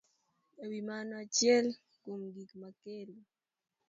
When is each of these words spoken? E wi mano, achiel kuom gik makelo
E 0.61 0.63
wi 0.71 0.79
mano, 0.89 1.13
achiel 1.23 1.65
kuom 2.01 2.21
gik 2.35 2.51
makelo 2.61 3.15